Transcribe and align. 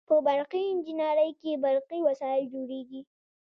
په 0.09 0.15
برقي 0.27 0.63
انجنیری 0.69 1.29
کې 1.41 1.51
برقي 1.63 1.99
وسایل 2.07 2.43
جوړیږي. 2.53 3.01